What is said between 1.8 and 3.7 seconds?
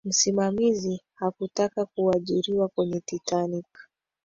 kuajiriwa kwenye titanic